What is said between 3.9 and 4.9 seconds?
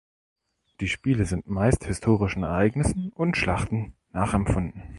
nachempfunden.